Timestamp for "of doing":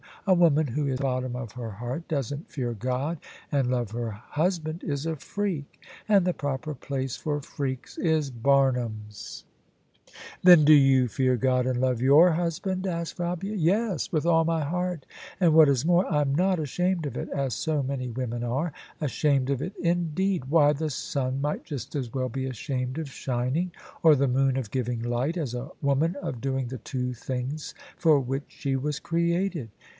26.21-26.67